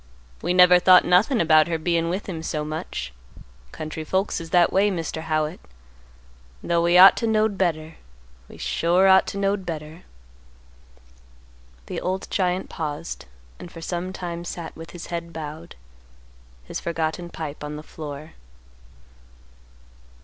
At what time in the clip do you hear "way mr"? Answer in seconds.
4.73-5.21